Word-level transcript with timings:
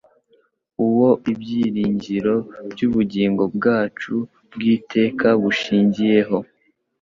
Uwo 0.85 1.09
ibyiringiro 1.31 2.35
by'ubugingo 2.71 3.43
bwacu 3.55 4.15
bw'iteka 4.53 5.27
bushingiyeho, 5.41 6.37